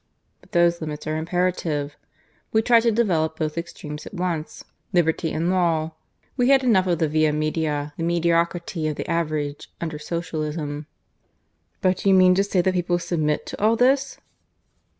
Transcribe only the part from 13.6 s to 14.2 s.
all this?"